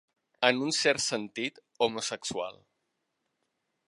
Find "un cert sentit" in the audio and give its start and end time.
0.67-1.61